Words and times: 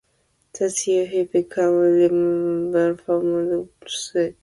That 0.53 0.87
year 0.87 1.05
he 1.05 1.25
became 1.25 1.63
a 1.63 2.09
member 2.09 2.89
of 2.89 2.97
the 3.03 3.03
Alpha 3.03 3.11
Omega 3.11 3.11
Alpha 3.11 3.13
Honor 3.13 3.43
Medical 3.43 3.87
Society. 3.87 4.37